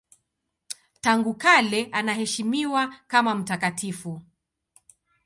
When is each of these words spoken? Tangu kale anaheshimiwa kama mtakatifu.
Tangu 1.01 1.33
kale 1.35 1.89
anaheshimiwa 1.91 2.95
kama 3.07 3.35
mtakatifu. 3.35 4.21